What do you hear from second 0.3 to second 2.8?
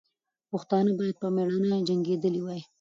پښتانه باید په میړانه جنګېدلي وای.